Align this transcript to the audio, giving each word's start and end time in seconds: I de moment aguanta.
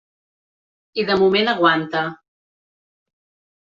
I 1.03 1.05
de 1.11 1.19
moment 1.25 1.53
aguanta. 1.55 2.05